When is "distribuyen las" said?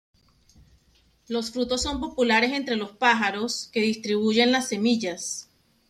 3.81-4.67